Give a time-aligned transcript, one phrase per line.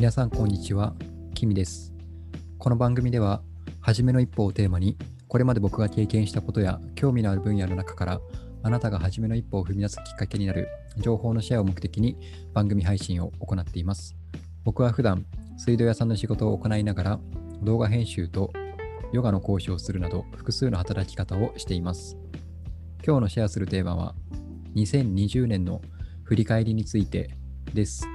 [0.00, 0.94] 皆さんこんにちは、
[1.34, 1.92] キミです。
[2.56, 3.42] この番組では、
[3.82, 4.96] 初めの一歩をテーマに、
[5.28, 8.20] これまで僕が経験したことや興味のある分野の中から、
[8.62, 12.16] あなたが初めの一歩を踏み出すきっかけになる情報のシェアを目的に
[12.54, 14.16] 番組配信を行っています。
[14.64, 15.26] 僕は普段、
[15.58, 17.20] 水道屋さんの仕事を行いながら、
[17.62, 18.54] 動画編集と
[19.12, 22.16] ヨガの講師をするなど、複数の働き方をしています。
[23.06, 24.14] 今日のシェアするテーマは、
[24.76, 25.82] 2020年の
[26.22, 27.36] 振り返りについて
[27.74, 28.08] です。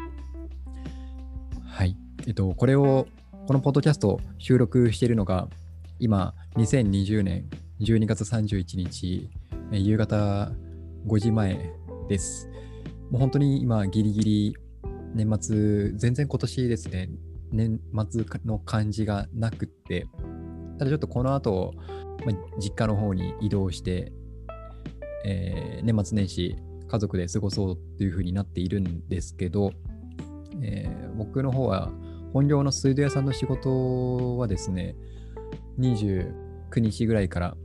[2.27, 3.05] えっと、これを、
[3.45, 5.47] このポッドキャストを収録しているのが、
[5.99, 7.47] 今、2020年
[7.81, 9.29] 12月31日、
[9.71, 10.51] 夕方
[11.05, 11.71] 5時前
[12.09, 12.49] です。
[13.11, 14.55] もう本当に今、ギリギリ
[15.13, 17.09] 年末、全然今年ですね、
[17.51, 20.07] 年末の感じがなくって、
[20.79, 21.73] ただちょっとこの後、
[22.25, 24.11] まあ、実家の方に移動して、
[25.25, 26.55] えー年末年始、
[26.87, 29.69] 家族で過ごそうっていう風になっているんですけど、
[30.63, 31.91] えー僕の方は
[32.35, 34.97] 本業の水道屋さんの仕事はですね、
[35.79, 36.33] 29
[36.81, 37.55] 日ぐらいから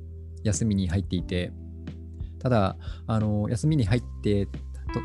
[0.44, 1.50] 休みに入っていて、
[2.38, 2.76] ただ、
[3.08, 4.46] あの休みに入って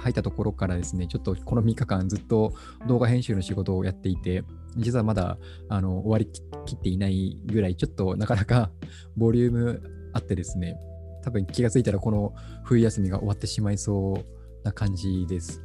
[0.04, 2.54] 入ったところからですね、ちょっとこの3日間ずっと
[2.86, 4.44] 動画編集の仕事をやっていて、
[4.78, 8.70] 実はまだあの終わりきっていないぐらい、ちょっとなかなか
[9.18, 9.82] ボリューム
[10.14, 10.78] あってですね、
[11.24, 15.64] 多分気がついたらこの冬休みが終わってしまいそうな感じです。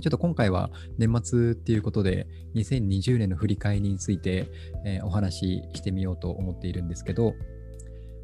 [0.00, 4.48] ちょっと今回は年末っていうことで、2020年の振り返りについて、
[4.84, 7.34] えーお話ししてみようと思っているんですけど、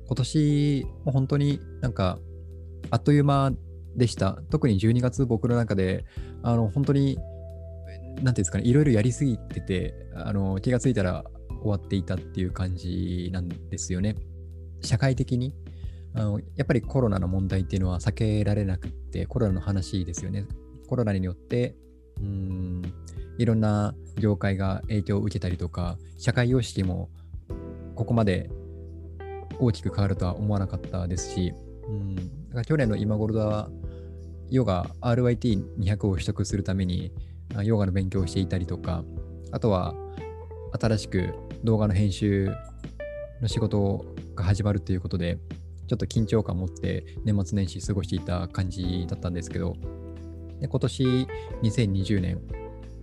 [0.06, 2.18] 今年、も本当になんか、
[2.90, 3.52] あっという間
[3.96, 4.38] でした。
[4.50, 6.04] 特に12月、僕の中で、
[6.42, 11.24] あの、本当に、なんていうんですかね、いろいろやりすぎてて、あの、気がついたら
[11.62, 14.16] 終わっていたっていう感じなんですよね。
[14.82, 15.54] 社会的に。
[16.12, 20.46] あのやっぱりコロナの問題っていうのは避けられなくて、コロナの話ですよね。
[20.90, 21.76] コロナによって、
[22.18, 22.82] うーん、
[23.38, 27.08] いろんな業界が影響を受けたりとか、社会様式も
[27.94, 28.50] ここまで
[29.60, 31.54] 大きく変わるとは思わなかったですし、
[31.86, 33.70] うん、だから去年の今頃は、
[34.50, 37.12] ヨガ RYT200 を取得するために、
[37.54, 39.04] あヨガの勉強をしていたりとか、
[39.52, 39.94] あとは
[40.80, 42.50] 新しく動画の編集
[43.40, 45.38] の仕事が始まるということで、
[45.86, 49.76] ちょっと緊張感を持って年末年始過ごしていた感じだったんですけど、
[50.60, 51.26] で今年
[51.62, 52.40] 2020年、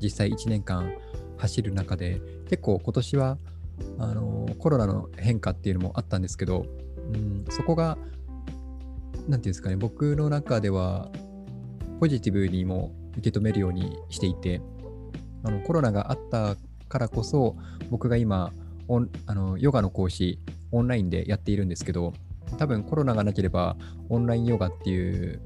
[0.02, 0.94] 実際1年間
[1.38, 3.38] 走る中で、結構今年は
[4.00, 6.66] あのコロナの変化っていうのもあったんですけど、
[7.14, 7.98] うん、そこが、
[9.14, 11.10] なんていうんですかね、僕の中では
[12.00, 14.62] ポジティブにも受け止めるようにしていて、
[15.44, 16.56] あのコロナがあった
[16.88, 17.56] からこそ、
[17.90, 18.52] 僕が今、
[18.88, 20.40] オンあのヨガの講師、
[20.72, 22.14] オンラインでやっているんですけど、
[22.58, 23.76] 多分コロナがなければ、
[24.10, 25.42] オンラインヨガっていう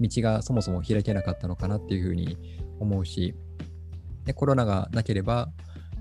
[0.00, 2.36] 道がそもそも開けなかったのかなっていうふうに
[2.80, 3.34] 思うし、
[4.24, 5.50] でコロナがなければ、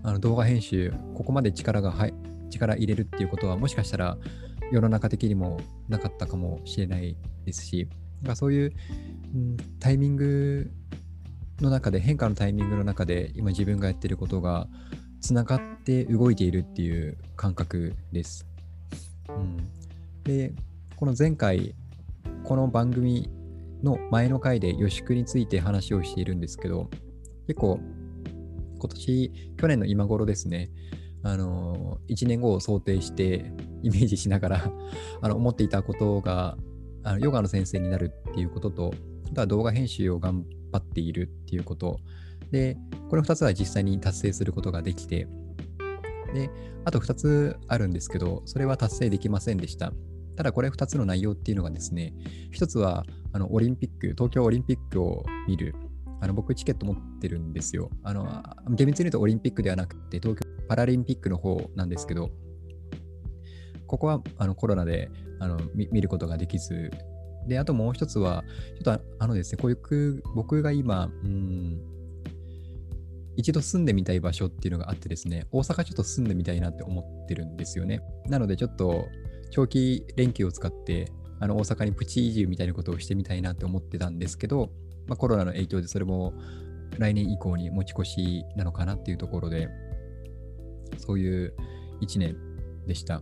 [0.03, 2.13] あの動画編集、ここまで力がはい
[2.50, 4.17] 力入れるっていうことは、もしかしたら
[4.72, 7.88] 世の中的にもなかったかもしれないですし、
[8.35, 8.73] そういう、
[9.33, 10.72] うんタイミング
[11.62, 14.67] の中で、変化のタイミングの中で、今自分がやってることが
[15.22, 18.45] つながって動いているっていう感覚です。
[19.29, 19.57] うん、
[20.23, 20.53] で、
[20.95, 21.75] この前回、
[22.44, 23.29] この番組
[23.85, 26.90] の前の回で予宿について話をしているんですけど、
[27.47, 27.79] 結構、
[28.79, 30.72] 今年、去年の今頃ですね、
[31.23, 33.53] あの、1年後を想定して、
[33.84, 34.72] イメージしながら、
[35.22, 36.57] あの、思っていたことが、
[37.03, 38.94] あのヨガの先生になるっていうことと、
[39.31, 42.00] あとは動画編集を頑張っているっていうこと、
[42.51, 42.78] で、
[43.09, 45.28] この2つは実際に達成することができて、
[46.34, 46.50] で、
[46.84, 49.94] あと2つあるんですけど、それは達成できませんでした。
[50.35, 52.13] ただこれ2つの内容っていうのがですね、
[52.53, 55.75] 1つはあのオリンピック、東京オリンピックを見る。
[56.22, 57.90] あの僕チケット持ってるんですよ。
[58.01, 62.31] あの厳密に言うとオリンピックではなくて東京パラリンピックの方なんですけど、
[63.85, 65.09] ここはあのコロナで
[65.40, 66.90] あの見ることができず、
[67.47, 68.44] で、あともう一つは、
[68.75, 71.80] ちょっとああのですね、こういう僕が今、うん、
[73.38, 78.01] 一度住んでみたい場所っていうのがあってですね、大阪ちょっと住んでみたいなって思ってるんですよね。
[78.27, 79.07] なのでちょっと
[79.51, 84.69] 長期連休を使って、あの大阪にプチ移住みたいなことをしてみたいなって思ってたんですけど、
[85.07, 86.33] まあ、コロナの影響でそれも
[86.97, 89.69] 来年以降に持ち越しなのかなっていうところで、
[90.97, 91.53] そういう
[92.01, 92.38] 1年
[92.88, 93.21] でした。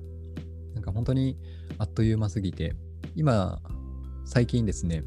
[0.74, 1.38] なんか本当に
[1.78, 2.76] あっという間すぎて、
[3.16, 3.60] 今、
[4.26, 5.04] 最近ですね、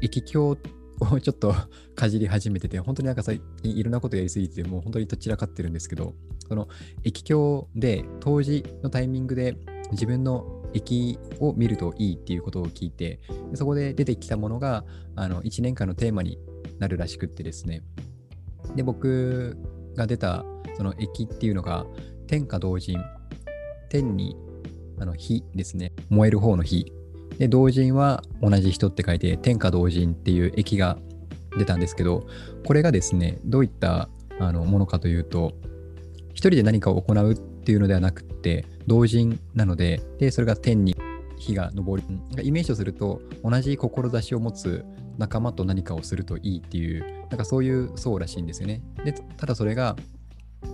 [0.00, 0.50] 駅境
[1.00, 1.54] をちょっと
[1.94, 6.14] かじり始めてて、本当になんか最近いろんなことやりすぎて、もう本当にどちらかってるんですけど、
[6.48, 6.68] その
[7.04, 9.56] 駅境で当時のタイミングで
[9.92, 13.20] 自分の駅を見るといいっていうことを聞いて、
[13.54, 14.84] そこで出てきたものが
[15.16, 16.38] あの1年間のテーマに
[16.78, 17.82] なるらしくってですね、
[18.74, 19.56] で、僕
[19.94, 20.44] が出た
[20.76, 21.86] その駅っていうのが、
[22.26, 22.98] 天下同人。
[23.90, 24.36] 天に
[24.98, 25.92] あの火ですね。
[26.08, 26.92] 燃える方の火。
[27.38, 30.98] で、同人は同じ人って書いて、天下同人っていう駅が
[31.56, 32.26] 出たんですけど、
[32.66, 34.08] これがですね、どういった
[34.40, 35.52] あのものかというと、
[36.30, 37.34] 一人で何かを行うっ
[37.64, 40.94] っていうのではなくて、同人なので、で、それが天に
[41.38, 42.02] 火が昇り、
[42.42, 44.84] イメージをすると、同じ志を持つ
[45.16, 48.82] 仲間と何かをするといいっていう、なんかそういう層らしいんですよね。
[49.02, 49.96] で、ただそれが、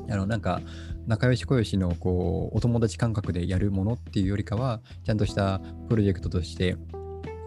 [0.08, 0.60] あのなんか
[1.06, 6.76] 仲良し小良しのこうお友達感覚でやるものっていうよりかはちゃんとしたプロジェクトとして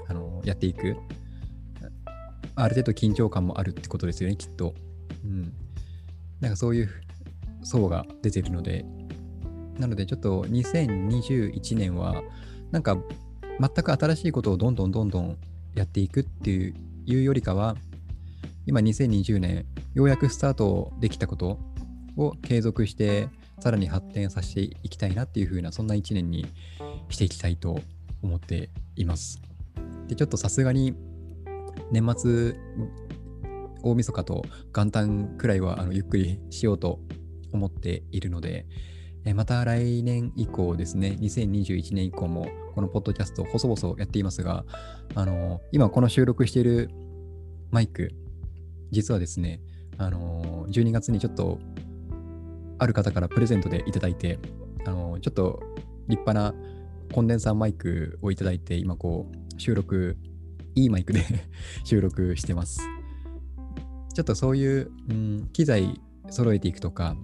[0.10, 0.96] あのやっていく。
[2.56, 4.76] ある程度緊張感もあるってことですよねきっと、
[5.24, 5.54] うん、
[6.40, 6.90] なんかそういう
[7.64, 8.86] 層が出てるので
[9.80, 12.24] なのでちょっと2021年は
[12.72, 12.98] なんか
[13.60, 15.38] 全く新しいことをどんどんどんどん
[15.76, 16.74] やっていくってい
[17.08, 17.76] うよりかは
[18.66, 21.60] 今2020年ようやくスタートできたこと
[22.16, 23.30] を継続して
[23.60, 26.46] さらに発展させていきたいなっていう風なそんな1年に
[27.10, 27.80] していきたいと
[28.22, 29.42] 思っています。
[30.08, 30.96] でちょっとさすがに
[31.92, 32.56] 年末
[33.82, 34.44] 大晦日と
[34.74, 37.00] 元旦くらいはあのゆっくりしようと
[37.52, 38.66] 思っているので、
[39.34, 44.66] また来年以降ですね、2021年以降もこのポッドキャスト細々やっていますが、
[45.16, 46.90] あの今この収録している
[47.72, 48.12] マイク、
[48.92, 49.62] 実はですね、
[49.98, 51.60] あの12月にちょっと
[52.80, 54.40] ある方からプレゼントでいただいて、
[54.86, 55.64] あのちょっと
[56.10, 56.54] 立派な
[57.14, 60.18] コンデンサーマイクをいただいて、今こう収録、
[60.76, 61.24] いいマイクで
[61.86, 62.82] 収録してます。
[64.14, 67.16] ちょっとそういう、うん、機材揃えていくとか、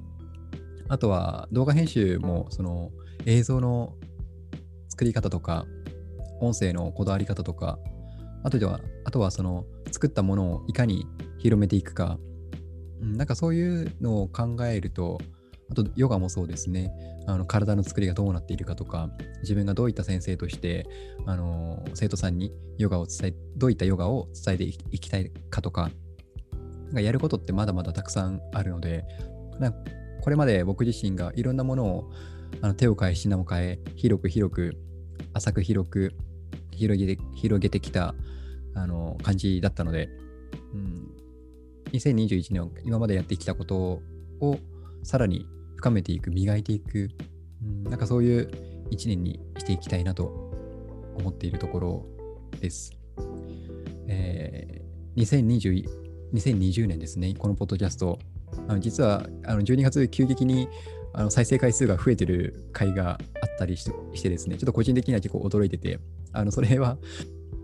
[0.89, 2.91] あとは動画編集もその
[3.25, 3.93] 映像の
[4.89, 5.65] 作り方とか、
[6.41, 7.79] 音声のこだわり方とか、
[8.43, 11.05] あとでは、あとはその作ったものをいかに
[11.37, 12.17] 広めていくか、
[13.01, 15.19] うん、なんかそういうのを考えると、
[15.69, 16.91] あとヨガもそうですね。
[17.27, 19.09] あの体の作りがどうなっているかとか
[19.43, 20.87] 自分がどういった先生として
[21.27, 25.91] あの生徒さんにヨガを伝えどういったヨガを伝えていきたいかとか
[26.85, 29.05] なんかやることってまだまだたくさんあるので
[29.59, 29.71] な
[30.21, 32.11] これまで僕自身がいろんなものを
[32.61, 34.77] あの手を変え品を変え広く広く
[35.33, 36.13] 浅く広く
[36.71, 38.15] 広げて広げてきた
[38.75, 40.09] あの感じだったので、
[40.73, 41.11] うん、
[41.91, 44.01] 2021年今までやってきたこと
[44.39, 44.59] を
[45.03, 45.45] さらに
[45.75, 47.09] 深めていく、磨いていく、
[47.63, 48.51] うん、なんかそういう
[48.89, 50.25] 一年にしていきたいなと
[51.17, 52.05] 思っているところ
[52.59, 52.91] です。
[54.07, 55.85] えー、2020,
[56.33, 58.19] 2020年ですね、このポッドキャスト、
[58.67, 60.67] あの実はあの12月急激に
[61.13, 63.83] あの再生回数が増えてる回があったりし
[64.21, 65.99] てですね、ちょっと個人的には結構驚いてて、
[66.33, 66.97] あのそれは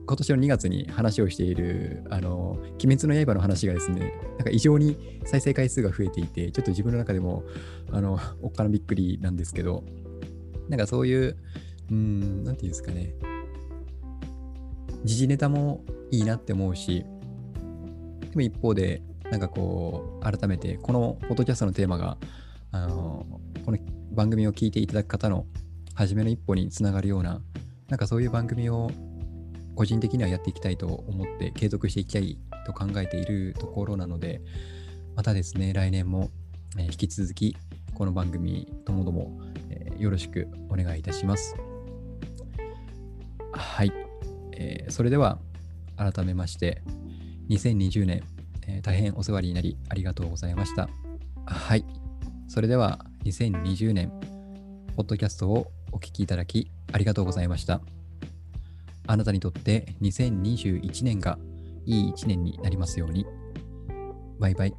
[0.07, 2.51] 今年の2月に話をしている、あの、
[2.83, 7.43] 鬼滅の刃の話がですね、なんか異常に再生回数が増えていて、ちょっと自分の中でも、
[7.91, 9.83] あの、おっかなびっくりなんですけど、
[10.69, 11.37] なんかそういう、
[11.91, 13.15] うん、なんていうんですかね、
[15.03, 17.03] 時事ネタもいいなって思うし、
[18.21, 22.17] でも一方で、なんかこう、改めて、このポッドキャストのテーマが、
[22.71, 23.25] あの、
[23.65, 23.77] この
[24.11, 25.45] 番組を聞いていただく方の
[25.93, 27.41] 初めの一歩につながるような、
[27.89, 28.91] なんかそういう番組を
[29.75, 34.41] 個人的にはやっていきたいと思って継続していきたいと考えているところなので、
[35.15, 36.29] またですね、来年も、
[36.77, 37.55] 引き続き
[37.93, 41.55] この番組ともども、えよろしくお願いいたします。
[43.53, 43.93] はい。
[44.51, 45.39] えー、それでは
[45.95, 46.81] 改めまして、
[47.49, 48.23] 2020年、
[48.67, 50.89] えー、大変お世話になりありがとうございました。
[51.45, 51.85] はい。
[52.47, 54.11] それでは2020年、
[54.95, 57.81] ポッドキャストをお聴きいただきありがとうございました。
[59.07, 61.37] あなたにとって2021年が
[61.85, 63.25] いい1年になりますように。
[64.39, 64.73] バイバイ。